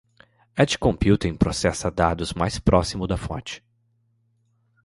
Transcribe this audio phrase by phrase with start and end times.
[0.57, 3.63] Edge Computing processa dados mais próximo da fonte.